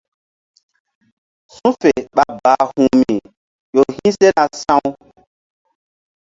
[1.53, 3.03] Su̧ fe ɓa bahu̧hmi
[3.73, 4.85] ƴo hi̧ sena sa̧w.